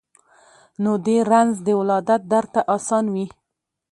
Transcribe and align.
نو 0.83 0.91
دي 1.05 1.17
رنځ 1.31 1.51
د 1.67 1.67
ولادت 1.79 2.21
درته 2.33 2.59
آسان 2.75 3.05
وي 3.13 3.27